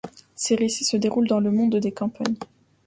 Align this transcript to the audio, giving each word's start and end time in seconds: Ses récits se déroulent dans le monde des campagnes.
Ses 0.33 0.55
récits 0.55 0.83
se 0.83 0.97
déroulent 0.97 1.27
dans 1.27 1.39
le 1.39 1.51
monde 1.51 1.75
des 1.75 1.91
campagnes. 1.91 2.33